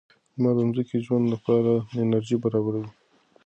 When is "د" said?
0.57-0.59, 0.99-1.03